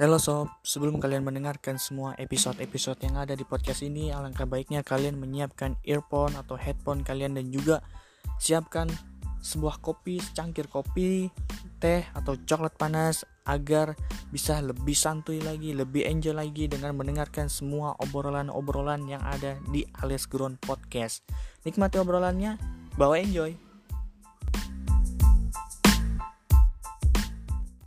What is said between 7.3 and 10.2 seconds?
dan juga siapkan sebuah kopi,